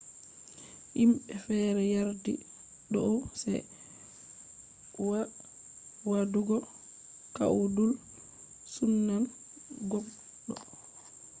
[0.97, 2.33] himbe fere yardi
[2.93, 3.53] dou ce
[5.07, 5.19] wa
[6.09, 6.57] wadugo
[7.35, 7.91] kwoidul
[8.73, 9.23] sumnan
[9.91, 10.53] gogdo